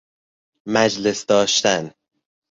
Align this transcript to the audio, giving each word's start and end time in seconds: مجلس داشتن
مجلس 0.65 1.25
داشتن 1.25 1.91